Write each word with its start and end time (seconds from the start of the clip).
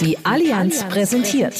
Die 0.00 0.18
Allianz 0.24 0.84
präsentiert 0.84 1.54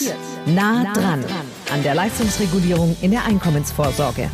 Nah 0.46 0.92
dran 0.92 1.24
an 1.72 1.82
der 1.82 1.94
Leistungsregulierung 1.94 2.96
in 3.00 3.12
der 3.12 3.24
Einkommensvorsorge. 3.24 4.30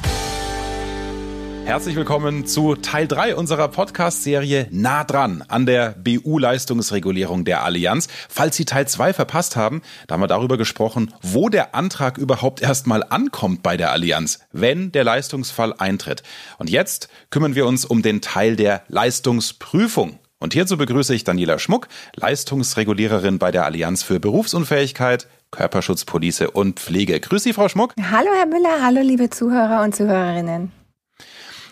Herzlich 1.65 1.97
willkommen 1.97 2.47
zu 2.47 2.77
Teil 2.77 3.07
3 3.07 3.37
unserer 3.37 3.69
Podcast-Serie 3.69 4.69
Nah 4.71 5.05
dran 5.05 5.45
an 5.49 5.67
der 5.67 5.95
BU-Leistungsregulierung 6.03 7.45
der 7.45 7.63
Allianz. 7.63 8.09
Falls 8.31 8.57
Sie 8.57 8.65
Teil 8.65 8.89
2 8.89 9.13
verpasst 9.13 9.57
haben, 9.57 9.83
da 10.07 10.15
haben 10.15 10.23
wir 10.23 10.29
darüber 10.29 10.57
gesprochen, 10.57 11.13
wo 11.21 11.51
der 11.51 11.75
Antrag 11.75 12.17
überhaupt 12.17 12.63
erstmal 12.63 13.05
ankommt 13.05 13.63
bei 13.63 13.77
der 13.77 13.93
Allianz, 13.93 14.41
wenn 14.53 14.93
der 14.93 15.05
Leistungsfall 15.05 15.75
eintritt. 15.77 16.23
Und 16.57 16.71
jetzt 16.71 17.11
kümmern 17.29 17.55
wir 17.55 17.67
uns 17.67 17.85
um 17.85 18.01
den 18.01 18.23
Teil 18.23 18.57
der 18.57 18.83
Leistungsprüfung. 18.89 20.19
Und 20.41 20.53
hierzu 20.53 20.77
begrüße 20.77 21.15
ich 21.15 21.25
Daniela 21.25 21.59
Schmuck, 21.59 21.89
Leistungsreguliererin 22.15 23.41
bei 23.41 23.51
der 23.51 23.65
Allianz 23.65 24.05
für 24.05 24.21
Berufsunfähigkeit, 24.21 25.27
Körperschutz, 25.51 26.05
Police 26.05 26.43
und 26.53 26.79
Pflege. 26.79 27.19
Grüß 27.19 27.43
Sie, 27.43 27.53
Frau 27.53 27.69
Schmuck. 27.69 27.93
Hallo, 28.01 28.29
Herr 28.37 28.47
Müller. 28.47 28.81
Hallo, 28.81 29.01
liebe 29.01 29.31
Zuhörer 29.31 29.83
und 29.83 29.97
Zuhörerinnen. 29.97 30.71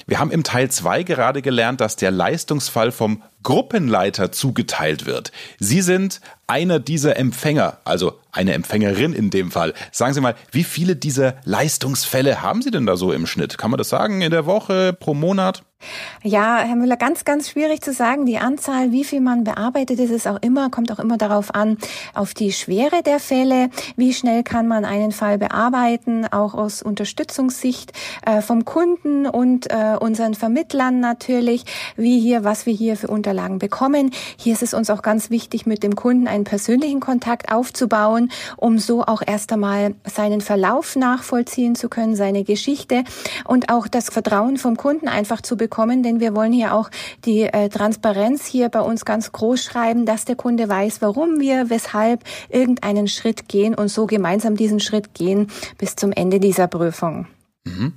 Wir 0.09 0.19
haben 0.19 0.31
im 0.31 0.43
Teil 0.45 0.71
2 0.71 1.05
gerade 1.05 1.43
gelernt, 1.43 1.81
dass 1.81 1.97
der 1.97 2.11
Leistungsfall 2.11 2.93
vom 2.93 3.23
Gruppenleiter 3.43 4.33
zugeteilt 4.33 5.07
wird. 5.07 5.31
Sie 5.59 5.81
sind 5.81 6.21
einer 6.47 6.81
dieser 6.81 7.17
Empfänger, 7.17 7.79
also 7.85 8.19
eine 8.33 8.53
Empfängerin 8.53 9.13
in 9.13 9.31
dem 9.31 9.51
Fall. 9.51 9.75
Sagen 9.93 10.15
Sie 10.15 10.21
mal, 10.21 10.35
wie 10.53 10.65
viele 10.65 10.97
dieser 10.97 11.37
Leistungsfälle 11.45 12.43
haben 12.43 12.63
Sie 12.63 12.71
denn 12.71 12.87
da 12.87 12.97
so 12.97 13.13
im 13.13 13.27
Schnitt? 13.27 13.59
Kann 13.59 13.71
man 13.71 13.79
das 13.79 13.89
sagen 13.89 14.23
in 14.23 14.31
der 14.31 14.47
Woche, 14.47 14.93
pro 14.93 15.15
Monat? 15.15 15.63
Ja, 16.27 16.59
Herr 16.59 16.75
Müller, 16.75 16.97
ganz, 16.97 17.25
ganz 17.25 17.51
schwierig 17.51 17.83
zu 17.83 17.93
sagen. 17.93 18.27
Die 18.27 18.39
Anzahl, 18.39 18.91
wie 18.91 19.05
viel 19.05 19.21
man 19.21 19.45
bearbeitet, 19.45 20.01
ist 20.01 20.11
es 20.11 20.27
auch 20.27 20.43
immer, 20.43 20.71
kommt 20.71 20.91
auch 20.91 20.99
immer 20.99 21.19
darauf 21.19 21.55
an, 21.55 21.79
auf 22.15 22.35
die 22.35 22.51
Schwere 22.51 23.05
der 23.05 23.21
Fälle. 23.21 23.71
Wie 23.95 24.13
schnell 24.13 24.43
kann 24.43 24.67
man 24.67 24.85
einen 24.85 25.13
Fall 25.13 25.39
bearbeiten, 25.39 26.27
auch 26.27 26.55
aus 26.55 26.83
Unterstützungssicht 26.83 27.93
äh, 28.27 28.41
vom 28.41 28.65
Kunden 28.65 29.27
und 29.27 29.71
äh, 29.71 29.97
unseren 30.01 30.35
Vermittlern 30.35 30.99
natürlich, 30.99 31.65
wie 31.97 32.19
hier, 32.19 32.43
was 32.43 32.67
wir 32.67 32.75
hier 32.75 32.97
für 32.97 33.07
Unterlagen 33.07 33.61
bekommen. 33.61 34.11
Hier 34.37 34.55
ist 34.55 34.65
es 34.65 34.75
uns 34.75 34.91
auch 34.91 35.03
ganz 35.03 35.31
wichtig, 35.31 35.65
mit 35.65 35.85
dem 35.85 35.95
Kunden 35.95 36.27
einen 36.27 36.43
persönlichen 36.43 36.99
Kontakt 36.99 37.53
aufzubauen, 37.53 38.33
um 38.57 38.81
so 38.81 39.05
auch 39.05 39.23
erst 39.25 39.53
einmal 39.53 39.95
seinen 40.05 40.41
Verlauf 40.41 40.97
nachvollziehen 40.97 41.77
zu 41.77 41.89
können, 41.89 42.17
seine 42.17 42.43
Geschichte 42.43 43.05
und 43.45 43.69
auch 43.71 43.87
das 43.87 44.09
Vertrauen 44.09 44.57
vom 44.57 44.77
Kunden 44.77 45.07
einfach 45.07 45.41
zu 45.41 45.57
bekommen, 45.57 45.76
denn 46.03 46.21
wir 46.21 46.35
wollen 46.35 46.53
hier 46.53 46.75
auch 46.75 46.91
die 47.25 47.43
äh, 47.43 47.69
Transparenz 47.69 48.47
hier 48.47 48.69
bei 48.69 48.81
uns 48.81 49.05
ganz 49.05 49.33
groß 49.33 49.63
schreiben, 49.63 50.07
dass 50.07 50.25
der 50.25 50.37
Kunde 50.37 50.69
weiß, 50.69 51.03
warum 51.03 51.41
wir, 51.41 51.71
weshalb 51.71 52.25
irgendeinen 52.49 53.09
Schritt 53.09 53.49
gehen 53.49 53.75
und 53.75 53.89
so 53.89 54.07
gemeinsam 54.07 54.57
diesen 54.57 54.81
Schritt 54.81 55.15
gehen 55.15 55.49
bis 55.79 55.97
zum 55.97 56.13
Ende 56.13 56.41
dieser 56.41 56.67
Prüfung. 56.67 57.27
Mhm. 57.67 57.95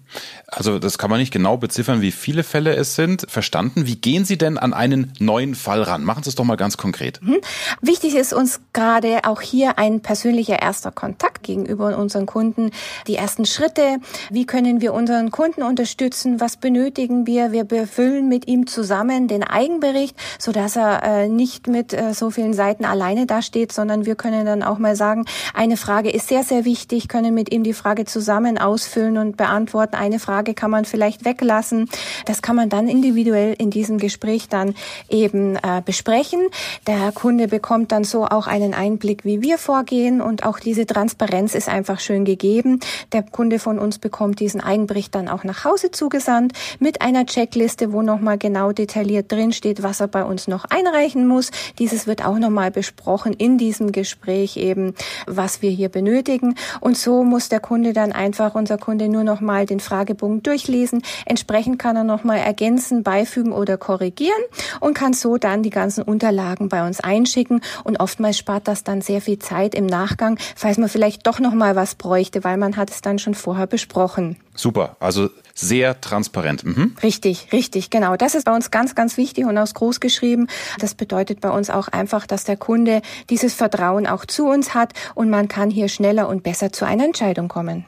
Also 0.47 0.79
das 0.79 0.97
kann 0.97 1.11
man 1.11 1.19
nicht 1.19 1.31
genau 1.31 1.57
beziffern, 1.57 2.01
wie 2.01 2.11
viele 2.11 2.43
Fälle 2.43 2.75
es 2.75 2.95
sind. 2.95 3.27
Verstanden. 3.29 3.85
Wie 3.85 3.97
gehen 3.97 4.25
Sie 4.25 4.37
denn 4.37 4.57
an 4.57 4.73
einen 4.73 5.13
neuen 5.19 5.53
Fall 5.53 5.83
ran? 5.83 6.03
Machen 6.03 6.23
Sie 6.23 6.29
es 6.29 6.35
doch 6.35 6.43
mal 6.43 6.55
ganz 6.55 6.75
konkret. 6.77 7.21
Mhm. 7.21 7.37
Wichtig 7.81 8.15
ist 8.15 8.33
uns 8.33 8.61
gerade 8.73 9.25
auch 9.25 9.41
hier 9.41 9.77
ein 9.77 10.01
persönlicher 10.01 10.59
erster 10.59 10.91
Kontakt 10.91 11.43
gegenüber 11.43 11.95
unseren 11.97 12.25
Kunden. 12.25 12.71
Die 13.05 13.15
ersten 13.15 13.45
Schritte. 13.45 13.99
Wie 14.31 14.45
können 14.45 14.81
wir 14.81 14.93
unseren 14.93 15.29
Kunden 15.29 15.61
unterstützen? 15.61 16.39
Was 16.39 16.57
benötigen 16.57 17.27
wir? 17.27 17.51
Wir 17.51 17.63
befüllen 17.63 18.27
mit 18.27 18.47
ihm 18.47 18.65
zusammen 18.65 19.27
den 19.27 19.43
Eigenbericht, 19.43 20.15
so 20.39 20.51
dass 20.51 20.77
er 20.77 21.03
äh, 21.03 21.29
nicht 21.29 21.67
mit 21.67 21.93
äh, 21.93 22.15
so 22.15 22.31
vielen 22.31 22.55
Seiten 22.55 22.85
alleine 22.85 23.27
dasteht, 23.27 23.71
sondern 23.71 24.07
wir 24.07 24.15
können 24.15 24.47
dann 24.47 24.63
auch 24.63 24.79
mal 24.79 24.95
sagen, 24.95 25.25
eine 25.53 25.77
Frage 25.77 26.09
ist 26.09 26.27
sehr, 26.27 26.43
sehr 26.43 26.65
wichtig, 26.65 27.07
können 27.07 27.35
mit 27.35 27.53
ihm 27.53 27.63
die 27.63 27.73
Frage 27.73 28.05
zusammen 28.05 28.57
ausfüllen 28.57 29.19
und 29.19 29.37
beantworten 29.37 29.58
beantworten. 29.59 29.95
Eine 29.95 30.19
Frage 30.19 30.53
kann 30.53 30.71
man 30.71 30.85
vielleicht 30.85 31.25
weglassen. 31.25 31.89
Das 32.25 32.41
kann 32.41 32.55
man 32.55 32.69
dann 32.69 32.87
individuell 32.87 33.55
in 33.57 33.69
diesem 33.69 33.97
Gespräch 33.97 34.47
dann 34.47 34.73
eben 35.09 35.57
äh, 35.57 35.81
besprechen. 35.83 36.39
Der 36.87 37.11
Kunde 37.11 37.47
bekommt 37.47 37.91
dann 37.91 38.05
so 38.05 38.25
auch 38.25 38.47
einen 38.47 38.73
Einblick, 38.73 39.25
wie 39.25 39.41
wir 39.41 39.57
vorgehen 39.57 40.21
und 40.21 40.45
auch 40.45 40.59
diese 40.59 40.85
Transparenz 40.85 41.55
ist 41.55 41.67
einfach 41.67 41.99
schön 41.99 42.23
gegeben. 42.23 42.79
Der 43.11 43.23
Kunde 43.23 43.59
von 43.59 43.79
uns 43.79 43.99
bekommt 43.99 44.39
diesen 44.39 44.61
Eigenbericht 44.61 45.13
dann 45.13 45.27
auch 45.27 45.43
nach 45.43 45.65
Hause 45.65 45.91
zugesandt 45.91 46.53
mit 46.79 47.01
einer 47.01 47.25
Checkliste, 47.25 47.91
wo 47.91 48.01
nochmal 48.01 48.37
genau 48.37 48.71
detailliert 48.71 49.29
drin 49.31 49.51
steht, 49.51 49.83
was 49.83 49.99
er 49.99 50.07
bei 50.07 50.23
uns 50.23 50.47
noch 50.47 50.65
einreichen 50.65 51.27
muss. 51.27 51.51
Dieses 51.79 52.07
wird 52.07 52.25
auch 52.25 52.39
nochmal 52.39 52.71
besprochen 52.71 53.33
in 53.33 53.57
diesem 53.57 53.91
Gespräch 53.91 54.55
eben, 54.55 54.93
was 55.27 55.61
wir 55.61 55.71
hier 55.71 55.89
benötigen. 55.89 56.55
Und 56.79 56.97
so 56.97 57.23
muss 57.23 57.49
der 57.49 57.59
Kunde 57.59 57.91
dann 57.91 58.13
einfach, 58.13 58.55
unser 58.55 58.77
Kunde 58.77 59.09
nur 59.09 59.23
noch 59.23 59.41
nochmal 59.49 59.65
den 59.65 59.79
Fragebogen 59.79 60.43
durchlesen. 60.43 61.01
Entsprechend 61.25 61.79
kann 61.79 61.95
er 61.95 62.03
nochmal 62.03 62.37
ergänzen, 62.37 63.01
beifügen 63.01 63.51
oder 63.51 63.77
korrigieren 63.77 64.43
und 64.79 64.93
kann 64.93 65.13
so 65.13 65.37
dann 65.37 65.63
die 65.63 65.71
ganzen 65.71 66.03
Unterlagen 66.03 66.69
bei 66.69 66.85
uns 66.85 66.99
einschicken. 66.99 67.61
Und 67.83 67.99
oftmals 67.99 68.37
spart 68.37 68.67
das 68.67 68.83
dann 68.83 69.01
sehr 69.01 69.21
viel 69.21 69.39
Zeit 69.39 69.73
im 69.73 69.87
Nachgang, 69.87 70.37
falls 70.55 70.77
man 70.77 70.87
vielleicht 70.87 71.25
doch 71.25 71.39
nochmal 71.39 71.75
was 71.75 71.95
bräuchte, 71.95 72.43
weil 72.43 72.57
man 72.57 72.77
hat 72.77 72.91
es 72.91 73.01
dann 73.01 73.17
schon 73.17 73.33
vorher 73.33 73.65
besprochen. 73.65 74.37
Super, 74.53 74.97
also 74.99 75.29
sehr 75.55 75.99
transparent. 75.99 76.63
Mhm. 76.63 76.95
Richtig, 77.01 77.47
richtig, 77.51 77.89
genau. 77.89 78.17
Das 78.17 78.35
ist 78.35 78.45
bei 78.45 78.53
uns 78.53 78.69
ganz, 78.69 78.93
ganz 78.93 79.17
wichtig 79.17 79.45
und 79.45 79.57
aus 79.57 79.73
groß 79.73 79.99
geschrieben. 79.99 80.47
Das 80.77 80.93
bedeutet 80.93 81.41
bei 81.41 81.49
uns 81.49 81.71
auch 81.71 81.87
einfach, 81.87 82.27
dass 82.27 82.43
der 82.43 82.57
Kunde 82.57 83.01
dieses 83.31 83.55
Vertrauen 83.55 84.05
auch 84.05 84.25
zu 84.25 84.47
uns 84.47 84.75
hat 84.75 84.93
und 85.15 85.31
man 85.31 85.47
kann 85.47 85.71
hier 85.71 85.87
schneller 85.87 86.29
und 86.29 86.43
besser 86.43 86.71
zu 86.71 86.85
einer 86.85 87.05
Entscheidung 87.05 87.47
kommen. 87.47 87.85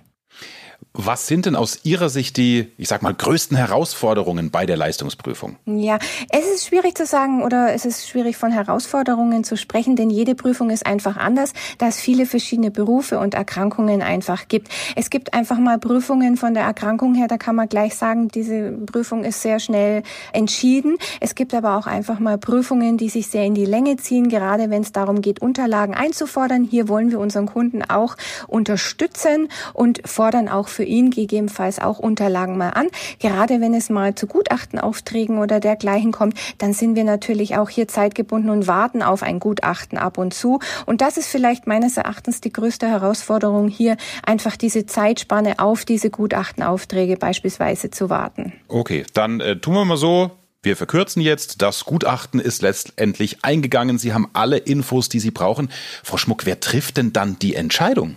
Was 0.94 1.26
sind 1.26 1.46
denn 1.46 1.56
aus 1.56 1.80
Ihrer 1.84 2.10
Sicht 2.10 2.36
die, 2.36 2.74
ich 2.78 2.90
sag 2.90 3.02
mal, 3.02 3.14
größten 3.14 3.56
Herausforderungen 3.56 4.52
bei 4.52 4.66
der 4.66 4.76
Leistungsprüfung? 4.76 5.56
Ja, 5.66 5.98
es 6.30 6.46
ist 6.46 6.68
schwierig 6.68 6.98
zu 6.98 7.06
sagen 7.06 7.44
oder 7.44 7.74
es 7.74 7.86
ist 7.86 8.10
schwierig 8.10 8.36
von 8.36 8.52
Herausforderungen 8.52 9.46
zu 9.46 9.56
sprechen, 9.56 9.96
denn 9.96 10.10
jede 10.10 10.36
Prüfung 10.36 10.70
ist 10.70 10.86
einfach 10.86 11.16
anders, 11.16 11.54
da 11.78 11.88
es 11.88 11.96
viele 11.96 12.26
verschiedene 12.26 12.72
Berufe 12.72 13.20
und 13.20 13.36
Erkrankungen 13.36 14.02
einfach 14.02 14.50
gibt. 14.50 14.68
Es 14.98 15.10
gibt 15.10 15.34
einfach 15.34 15.58
mal 15.60 15.80
Prüfungen 15.80 16.36
von 16.36 16.54
der 16.54 16.64
Erkrankung 16.64 17.16
her, 17.16 17.30
da 17.30 17.38
kann 17.38 17.56
man 17.56 17.70
gleich 17.70 17.96
sagen, 17.96 18.28
diese 18.28 18.74
Prüfung 18.74 19.24
ist 19.24 19.42
sehr 19.42 19.60
schnell 19.62 20.04
entschieden. 20.34 20.98
Es 21.22 21.36
gibt 21.36 21.54
aber 21.54 21.78
auch 21.78 21.88
einfach 21.88 22.20
mal 22.20 22.38
Prüfungen, 22.38 22.98
die 22.98 23.08
sich 23.08 23.28
sehr 23.28 23.46
in 23.46 23.56
die 23.56 23.66
Länge 23.66 23.96
ziehen, 23.96 24.28
gerade 24.28 24.70
wenn 24.70 24.82
es 24.82 24.92
darum 24.92 25.22
geht, 25.22 25.42
Unterlagen 25.42 25.94
einzufordern. 25.94 26.66
Hier 26.66 26.90
wollen 26.90 27.12
wir 27.12 27.20
unseren 27.20 27.46
Kunden 27.46 27.82
auch 27.82 28.18
unterstützen 28.48 29.48
und 29.74 30.02
fordern 30.06 30.50
auch 30.50 30.68
für 30.68 30.81
für 30.82 30.86
ihn 30.86 31.12
gegebenenfalls 31.12 31.78
auch 31.78 32.00
Unterlagen 32.00 32.58
mal 32.58 32.72
an. 32.72 32.88
Gerade 33.20 33.62
wenn 33.62 33.76
es 33.76 33.92
mal 33.92 34.16
zu 34.16 34.26
Gutachtenaufträgen 34.26 35.38
oder 35.38 35.60
dergleichen 35.60 36.12
kommt, 36.12 36.36
dann 36.58 36.74
sind 36.74 36.96
wir 36.96 37.04
natürlich 37.04 37.56
auch 37.56 37.70
hier 37.70 37.88
zeitgebunden 37.88 38.50
und 38.50 38.66
warten 38.66 39.04
auf 39.04 39.22
ein 39.22 39.40
Gutachten 39.40 40.00
ab 40.00 40.18
und 40.18 40.34
zu. 40.34 40.58
Und 40.88 41.02
das 41.02 41.18
ist 41.18 41.28
vielleicht 41.28 41.68
meines 41.68 41.98
Erachtens 41.98 42.42
die 42.42 42.52
größte 42.52 42.88
Herausforderung 42.88 43.68
hier, 43.68 43.96
einfach 44.26 44.58
diese 44.58 44.88
Zeitspanne 44.88 45.60
auf 45.60 45.86
diese 45.86 46.10
Gutachtenaufträge 46.10 47.16
beispielsweise 47.16 47.92
zu 47.92 48.10
warten. 48.10 48.52
Okay, 48.68 49.06
dann 49.14 49.40
äh, 49.40 49.58
tun 49.58 49.76
wir 49.76 49.86
mal 49.86 49.98
so, 49.98 50.32
wir 50.64 50.76
verkürzen 50.76 51.22
jetzt. 51.22 51.62
Das 51.62 51.86
Gutachten 51.86 52.40
ist 52.40 52.64
letztendlich 52.64 53.46
eingegangen. 53.46 54.00
Sie 54.00 54.16
haben 54.16 54.28
alle 54.34 54.58
Infos, 54.58 55.10
die 55.10 55.20
Sie 55.20 55.30
brauchen. 55.30 55.70
Frau 56.04 56.18
Schmuck, 56.18 56.48
wer 56.48 56.60
trifft 56.60 56.98
denn 56.98 57.14
dann 57.14 57.38
die 57.38 57.54
Entscheidung? 57.54 58.16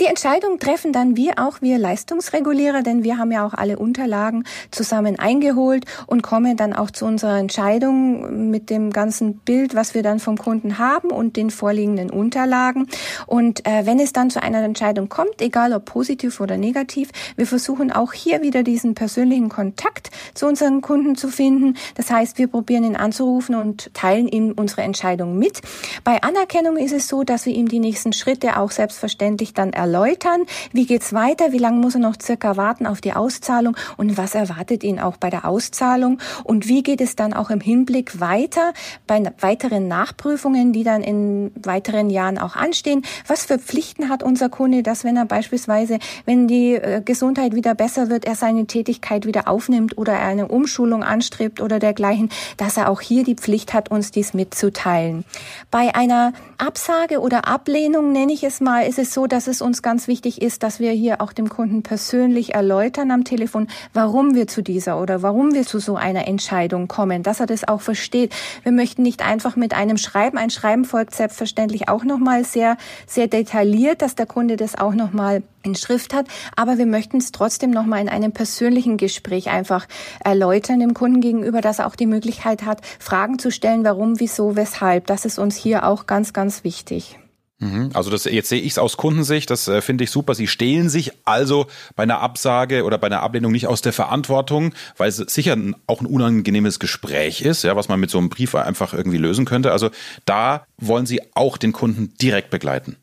Die 0.00 0.06
Entscheidung 0.06 0.58
treffen 0.58 0.92
dann 0.92 1.16
wir 1.16 1.38
auch, 1.38 1.60
wir 1.60 1.78
Leistungsregulierer, 1.78 2.82
denn 2.82 3.04
wir 3.04 3.18
haben 3.18 3.32
ja 3.32 3.46
auch 3.46 3.54
alle 3.54 3.78
Unterlagen 3.78 4.44
zusammen 4.70 5.18
eingeholt 5.18 5.84
und 6.06 6.22
kommen 6.22 6.56
dann 6.56 6.72
auch 6.72 6.90
zu 6.90 7.04
unserer 7.04 7.38
Entscheidung 7.38 8.50
mit 8.50 8.70
dem 8.70 8.92
ganzen 8.92 9.38
Bild, 9.38 9.74
was 9.74 9.94
wir 9.94 10.02
dann 10.02 10.20
vom 10.20 10.38
Kunden 10.38 10.78
haben 10.78 11.10
und 11.10 11.36
den 11.36 11.50
vorliegenden 11.50 12.10
Unterlagen. 12.10 12.86
Und 13.26 13.66
äh, 13.66 13.86
wenn 13.86 14.00
es 14.00 14.12
dann 14.12 14.30
zu 14.30 14.42
einer 14.42 14.62
Entscheidung 14.62 15.08
kommt, 15.08 15.40
egal 15.40 15.72
ob 15.72 15.84
positiv 15.84 16.40
oder 16.40 16.56
negativ, 16.56 17.10
wir 17.36 17.46
versuchen 17.46 17.92
auch 17.92 18.12
hier 18.12 18.42
wieder 18.42 18.62
diesen 18.62 18.94
persönlichen 18.94 19.48
Kontakt 19.48 20.10
zu 20.34 20.46
unseren 20.46 20.80
Kunden 20.80 21.16
zu 21.16 21.28
finden. 21.28 21.76
Das 21.94 22.10
heißt, 22.10 22.38
wir 22.38 22.48
probieren 22.48 22.84
ihn 22.84 22.96
anzurufen 22.96 23.54
und 23.54 23.92
teilen 23.94 24.28
ihm 24.28 24.52
unsere 24.56 24.82
Entscheidung 24.82 25.38
mit. 25.38 25.60
Bei 26.04 26.22
Anerkennung 26.22 26.76
ist 26.76 26.92
es 26.92 27.08
so, 27.08 27.24
dass 27.24 27.46
wir 27.46 27.54
ihm 27.54 27.68
die 27.68 27.80
nächsten 27.80 28.12
Schritte 28.12 28.58
auch 28.58 28.70
selbstverständlich 28.70 29.47
Pflicht 29.48 29.58
dann 29.58 29.72
erläutern. 29.72 30.44
Wie 30.72 30.86
geht's 30.86 31.12
weiter? 31.12 31.52
Wie 31.52 31.58
lange 31.58 31.78
muss 31.78 31.94
er 31.94 32.00
noch 32.00 32.16
circa 32.20 32.56
warten 32.56 32.86
auf 32.86 33.00
die 33.00 33.12
Auszahlung? 33.12 33.76
Und 33.96 34.16
was 34.16 34.34
erwartet 34.34 34.84
ihn 34.84 35.00
auch 35.00 35.16
bei 35.16 35.30
der 35.30 35.46
Auszahlung? 35.46 36.18
Und 36.44 36.68
wie 36.68 36.82
geht 36.82 37.00
es 37.00 37.16
dann 37.16 37.32
auch 37.32 37.50
im 37.50 37.60
Hinblick 37.60 38.20
weiter 38.20 38.72
bei 39.06 39.22
weiteren 39.40 39.88
Nachprüfungen, 39.88 40.72
die 40.72 40.84
dann 40.84 41.02
in 41.02 41.50
weiteren 41.62 42.10
Jahren 42.10 42.38
auch 42.38 42.56
anstehen? 42.56 43.02
Was 43.26 43.46
für 43.46 43.58
Pflichten 43.58 44.08
hat 44.08 44.22
unser 44.22 44.48
Kunde, 44.48 44.82
dass 44.82 45.04
wenn 45.04 45.16
er 45.16 45.24
beispielsweise, 45.24 45.98
wenn 46.26 46.46
die 46.48 46.74
äh, 46.74 47.00
Gesundheit 47.04 47.54
wieder 47.54 47.74
besser 47.74 48.10
wird, 48.10 48.24
er 48.24 48.34
seine 48.34 48.66
Tätigkeit 48.66 49.24
wieder 49.24 49.48
aufnimmt 49.48 49.96
oder 49.96 50.12
er 50.12 50.28
eine 50.28 50.48
Umschulung 50.48 51.02
anstrebt 51.02 51.60
oder 51.60 51.78
dergleichen, 51.78 52.28
dass 52.56 52.76
er 52.76 52.88
auch 52.90 53.00
hier 53.00 53.24
die 53.24 53.34
Pflicht 53.34 53.72
hat, 53.72 53.90
uns 53.90 54.10
dies 54.10 54.34
mitzuteilen. 54.34 55.24
Bei 55.70 55.94
einer 55.94 56.32
Absage 56.58 57.20
oder 57.20 57.46
Ablehnung, 57.46 58.12
nenne 58.12 58.32
ich 58.32 58.44
es 58.44 58.60
mal, 58.60 58.86
ist 58.86 58.98
es 58.98 59.14
so, 59.14 59.26
dass 59.28 59.46
es 59.46 59.60
uns 59.60 59.82
ganz 59.82 60.08
wichtig 60.08 60.42
ist, 60.42 60.62
dass 60.62 60.80
wir 60.80 60.92
hier 60.92 61.20
auch 61.20 61.32
dem 61.32 61.48
Kunden 61.48 61.82
persönlich 61.82 62.54
erläutern 62.54 63.10
am 63.10 63.24
Telefon, 63.24 63.68
warum 63.92 64.34
wir 64.34 64.46
zu 64.46 64.62
dieser 64.62 65.00
oder 65.00 65.22
warum 65.22 65.54
wir 65.54 65.64
zu 65.64 65.78
so 65.78 65.96
einer 65.96 66.26
Entscheidung 66.26 66.88
kommen, 66.88 67.22
dass 67.22 67.40
er 67.40 67.46
das 67.46 67.66
auch 67.66 67.80
versteht. 67.80 68.34
Wir 68.62 68.72
möchten 68.72 69.02
nicht 69.02 69.24
einfach 69.24 69.56
mit 69.56 69.74
einem 69.74 69.96
Schreiben, 69.96 70.38
ein 70.38 70.50
Schreiben 70.50 70.84
folgt 70.84 71.14
selbstverständlich 71.14 71.88
auch 71.88 72.04
nochmal 72.04 72.44
sehr, 72.44 72.76
sehr 73.06 73.28
detailliert, 73.28 74.02
dass 74.02 74.14
der 74.14 74.26
Kunde 74.26 74.56
das 74.56 74.76
auch 74.76 74.94
nochmal 74.94 75.42
in 75.62 75.74
Schrift 75.74 76.14
hat, 76.14 76.26
aber 76.56 76.78
wir 76.78 76.86
möchten 76.86 77.18
es 77.18 77.32
trotzdem 77.32 77.70
nochmal 77.70 78.00
in 78.00 78.08
einem 78.08 78.32
persönlichen 78.32 78.96
Gespräch 78.96 79.50
einfach 79.50 79.86
erläutern 80.24 80.80
dem 80.80 80.94
Kunden 80.94 81.20
gegenüber, 81.20 81.60
dass 81.60 81.78
er 81.78 81.86
auch 81.86 81.96
die 81.96 82.06
Möglichkeit 82.06 82.64
hat, 82.64 82.80
Fragen 82.98 83.38
zu 83.38 83.50
stellen, 83.50 83.84
warum, 83.84 84.20
wieso, 84.20 84.56
weshalb. 84.56 85.06
Das 85.06 85.24
ist 85.24 85.38
uns 85.38 85.56
hier 85.56 85.86
auch 85.86 86.06
ganz, 86.06 86.32
ganz 86.32 86.64
wichtig. 86.64 87.18
Mhm. 87.60 87.90
Also 87.92 88.10
das, 88.10 88.24
jetzt 88.24 88.48
sehe 88.48 88.60
ich 88.60 88.72
es 88.72 88.78
aus 88.78 88.96
Kundensicht, 88.96 89.50
das 89.50 89.66
äh, 89.66 89.80
finde 89.80 90.04
ich 90.04 90.10
super. 90.10 90.34
Sie 90.34 90.46
stehlen 90.46 90.88
sich 90.88 91.12
also 91.24 91.66
bei 91.96 92.04
einer 92.04 92.20
Absage 92.20 92.84
oder 92.84 92.98
bei 92.98 93.08
einer 93.08 93.22
Ablehnung 93.22 93.50
nicht 93.50 93.66
aus 93.66 93.82
der 93.82 93.92
Verantwortung, 93.92 94.74
weil 94.96 95.08
es 95.08 95.16
sicher 95.16 95.56
auch 95.86 96.00
ein 96.00 96.06
unangenehmes 96.06 96.78
Gespräch 96.78 97.42
ist, 97.42 97.64
ja, 97.64 97.74
was 97.74 97.88
man 97.88 97.98
mit 97.98 98.10
so 98.10 98.18
einem 98.18 98.28
Brief 98.28 98.54
einfach 98.54 98.94
irgendwie 98.94 99.18
lösen 99.18 99.44
könnte. 99.44 99.72
Also 99.72 99.90
da 100.24 100.66
wollen 100.76 101.06
Sie 101.06 101.20
auch 101.34 101.56
den 101.56 101.72
Kunden 101.72 102.14
direkt 102.20 102.50
begleiten. 102.50 102.96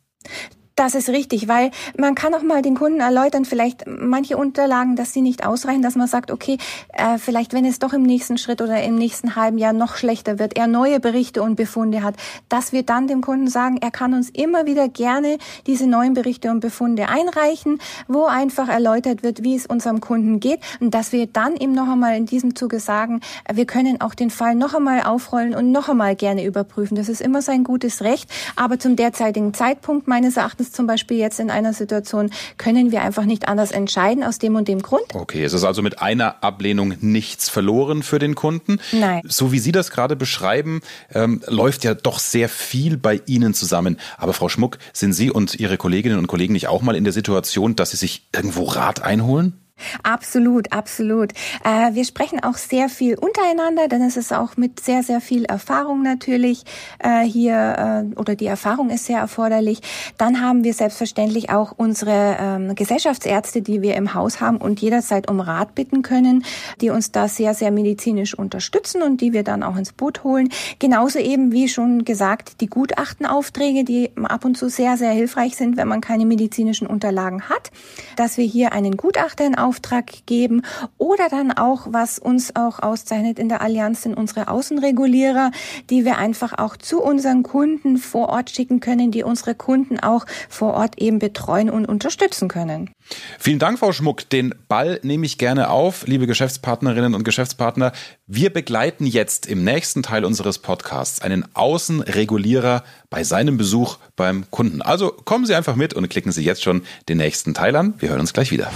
Das 0.78 0.94
ist 0.94 1.08
richtig, 1.08 1.48
weil 1.48 1.72
man 1.98 2.16
kann 2.16 2.34
auch 2.34 2.42
mal 2.42 2.62
den 2.62 2.76
Kunden 2.76 3.00
erläutern, 3.00 3.46
vielleicht 3.46 3.86
manche 3.88 4.36
Unterlagen, 4.36 4.98
dass 4.98 5.14
sie 5.14 5.22
nicht 5.22 5.46
ausreichen, 5.46 5.82
dass 5.82 5.96
man 5.96 6.08
sagt, 6.08 6.32
okay, 6.32 6.58
äh, 6.92 7.18
vielleicht 7.18 7.54
wenn 7.54 7.64
es 7.64 7.80
doch 7.80 7.94
im 7.94 8.04
nächsten 8.04 8.38
Schritt 8.38 8.62
oder 8.62 8.84
im 8.84 8.96
nächsten 8.96 9.38
halben 9.38 9.58
Jahr 9.58 9.72
noch 9.72 9.96
schlechter 9.96 10.38
wird, 10.38 10.58
er 10.58 10.68
neue 10.68 11.00
Berichte 11.00 11.42
und 11.42 11.56
Befunde 11.56 12.04
hat, 12.04 12.16
dass 12.50 12.74
wir 12.74 12.84
dann 12.84 13.08
dem 13.08 13.22
Kunden 13.22 13.48
sagen, 13.48 13.78
er 13.80 13.90
kann 13.90 14.14
uns 14.14 14.30
immer 14.30 14.66
wieder 14.66 14.90
gerne 14.90 15.38
diese 15.66 15.88
neuen 15.88 16.14
Berichte 16.14 16.52
und 16.52 16.60
Befunde 16.60 17.08
einreichen, 17.08 17.80
wo 18.10 18.26
einfach 18.26 18.68
erläutert 18.68 19.24
wird, 19.24 19.44
wie 19.44 19.56
es 19.56 19.68
unserem 19.68 20.02
Kunden 20.02 20.42
geht 20.42 20.60
und 20.82 20.94
dass 20.94 21.14
wir 21.14 21.26
dann 21.28 21.56
ihm 21.56 21.72
noch 21.72 21.88
einmal 21.88 22.18
in 22.18 22.26
diesem 22.26 22.54
Zuge 22.54 22.82
sagen, 22.82 23.22
wir 23.50 23.66
können 23.66 24.02
auch 24.02 24.14
den 24.14 24.30
Fall 24.30 24.56
noch 24.56 24.74
einmal 24.74 25.04
aufrollen 25.04 25.56
und 25.56 25.72
noch 25.72 25.88
einmal 25.88 26.18
gerne 26.18 26.44
überprüfen. 26.44 26.98
Das 26.98 27.08
ist 27.08 27.22
immer 27.22 27.42
sein 27.42 27.64
gutes 27.64 28.02
Recht, 28.02 28.30
aber 28.58 28.78
zum 28.78 28.98
derzeitigen 28.98 29.54
Zeitpunkt 29.54 30.10
meines 30.10 30.36
Erachtens 30.36 30.65
ist 30.66 30.76
zum 30.76 30.88
Beispiel 30.88 31.18
jetzt 31.18 31.40
in 31.40 31.50
einer 31.50 31.74
Situation, 31.74 32.32
können 32.58 32.92
wir 32.92 33.02
einfach 33.02 33.26
nicht 33.26 33.48
anders 33.48 33.72
entscheiden 33.72 34.24
aus 34.24 34.40
dem 34.40 34.56
und 34.56 34.68
dem 34.68 34.82
Grund. 34.82 35.04
Okay, 35.14 35.44
es 35.44 35.54
ist 35.54 35.64
also 35.64 35.82
mit 35.82 36.02
einer 36.02 36.44
Ablehnung 36.44 36.96
nichts 37.02 37.50
verloren 37.50 38.04
für 38.04 38.20
den 38.20 38.36
Kunden. 38.36 38.80
Nein. 38.92 39.22
So 39.26 39.52
wie 39.52 39.60
Sie 39.60 39.72
das 39.72 39.92
gerade 39.92 40.16
beschreiben, 40.16 40.82
ähm, 41.14 41.42
läuft 41.48 41.84
ja 41.84 41.94
doch 41.94 42.20
sehr 42.20 42.50
viel 42.50 42.98
bei 42.98 43.22
Ihnen 43.26 43.54
zusammen. 43.54 43.98
Aber 44.18 44.34
Frau 44.34 44.50
Schmuck, 44.50 44.78
sind 44.94 45.14
Sie 45.14 45.32
und 45.32 45.56
Ihre 45.56 45.78
Kolleginnen 45.78 46.18
und 46.18 46.28
Kollegen 46.28 46.54
nicht 46.54 46.68
auch 46.68 46.82
mal 46.82 46.96
in 46.96 47.04
der 47.04 47.14
Situation, 47.14 47.76
dass 47.76 47.92
Sie 47.92 47.98
sich 47.98 48.28
irgendwo 48.34 48.64
Rat 48.64 49.04
einholen? 49.04 49.65
Absolut, 50.04 50.72
absolut. 50.72 51.34
Äh, 51.64 51.94
wir 51.94 52.06
sprechen 52.06 52.42
auch 52.42 52.56
sehr 52.56 52.88
viel 52.88 53.18
untereinander, 53.18 53.90
denn 53.90 54.02
es 54.02 54.16
ist 54.16 54.32
auch 54.32 54.56
mit 54.56 54.80
sehr, 54.80 55.04
sehr 55.04 55.20
viel 55.20 55.44
Erfahrung 55.46 56.02
natürlich 56.02 56.64
äh, 57.00 57.24
hier 57.24 58.06
äh, 58.14 58.20
oder 58.20 58.36
die 58.36 58.46
Erfahrung 58.46 58.90
ist 58.90 59.06
sehr 59.06 59.20
erforderlich. 59.20 59.82
Dann 60.18 60.40
haben 60.40 60.64
wir 60.64 60.74
selbstverständlich 60.74 61.50
auch 61.50 61.74
unsere 61.76 62.38
ähm, 62.40 62.76
Gesellschaftsärzte, 62.76 63.62
die 63.62 63.82
wir 63.82 63.96
im 63.96 64.14
Haus 64.14 64.40
haben 64.40 64.58
und 64.58 64.80
jederzeit 64.82 65.30
um 65.30 65.42
Rat 65.42 65.76
bitten 65.76 66.04
können, 66.04 66.46
die 66.80 66.90
uns 66.90 67.12
da 67.12 67.28
sehr, 67.28 67.54
sehr 67.54 67.72
medizinisch 67.72 68.34
unterstützen 68.34 69.02
und 69.02 69.20
die 69.20 69.34
wir 69.34 69.44
dann 69.44 69.62
auch 69.62 69.76
ins 69.76 69.92
Boot 69.92 70.24
holen. 70.24 70.50
Genauso 70.80 71.20
eben 71.20 71.52
wie 71.52 71.68
schon 71.68 72.06
gesagt 72.06 72.62
die 72.62 72.68
Gutachtenaufträge, 72.68 73.84
die 73.84 74.12
ab 74.24 74.46
und 74.46 74.56
zu 74.56 74.70
sehr, 74.70 74.96
sehr 74.96 75.12
hilfreich 75.12 75.58
sind, 75.58 75.76
wenn 75.76 75.90
man 75.90 76.00
keine 76.00 76.26
medizinischen 76.26 76.88
Unterlagen 76.88 77.50
hat, 77.50 77.72
dass 78.16 78.38
wir 78.38 78.46
hier 78.46 78.72
einen 78.72 78.96
Gutachter 78.96 79.46
in 79.46 79.56
Auftrag 79.66 80.26
geben 80.28 80.62
oder 80.98 81.28
dann 81.30 81.52
auch, 81.52 81.88
was 81.90 82.20
uns 82.20 82.56
auch 82.56 82.80
auszeichnet 82.80 83.40
in 83.40 83.50
der 83.50 83.62
Allianz, 83.62 84.04
sind 84.04 84.14
unsere 84.14 84.48
Außenregulierer, 84.48 85.52
die 85.90 86.06
wir 86.06 86.18
einfach 86.18 86.54
auch 86.58 86.78
zu 86.78 87.02
unseren 87.02 87.42
Kunden 87.42 87.98
vor 87.98 88.30
Ort 88.30 88.52
schicken 88.52 88.80
können, 88.80 89.10
die 89.12 89.24
unsere 89.24 89.56
Kunden 89.56 90.00
auch 90.00 90.26
vor 90.50 90.76
Ort 90.76 91.00
eben 91.02 91.20
betreuen 91.20 91.70
und 91.70 91.88
unterstützen 91.88 92.48
können. 92.48 92.92
Vielen 93.40 93.60
Dank, 93.60 93.80
Frau 93.80 93.92
Schmuck. 93.92 94.30
Den 94.30 94.54
Ball 94.68 95.00
nehme 95.04 95.26
ich 95.26 95.38
gerne 95.38 95.70
auf, 95.70 96.06
liebe 96.08 96.28
Geschäftspartnerinnen 96.28 97.16
und 97.16 97.24
Geschäftspartner. 97.24 97.92
Wir 98.28 98.52
begleiten 98.52 99.06
jetzt 99.06 99.46
im 99.46 99.64
nächsten 99.64 100.04
Teil 100.04 100.26
unseres 100.26 100.60
Podcasts 100.60 101.22
einen 101.22 101.46
Außenregulierer 101.56 102.84
bei 103.10 103.24
seinem 103.24 103.58
Besuch 103.58 103.98
beim 104.16 104.50
Kunden. 104.52 104.82
Also 104.82 105.12
kommen 105.12 105.46
Sie 105.46 105.56
einfach 105.56 105.76
mit 105.76 105.94
und 105.94 106.08
klicken 106.10 106.32
Sie 106.32 106.44
jetzt 106.44 106.64
schon 106.64 106.84
den 107.10 107.18
nächsten 107.18 107.54
Teil 107.54 107.76
an. 107.76 107.94
Wir 108.00 108.10
hören 108.10 108.20
uns 108.20 108.34
gleich 108.34 108.52
wieder. 108.52 108.72